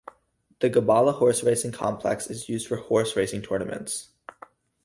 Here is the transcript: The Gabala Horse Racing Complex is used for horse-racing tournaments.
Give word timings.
The 0.61 0.69
Gabala 0.71 1.13
Horse 1.13 1.43
Racing 1.43 1.73
Complex 1.73 2.25
is 2.25 2.49
used 2.49 2.67
for 2.67 2.77
horse-racing 2.77 3.43
tournaments. 3.43 4.09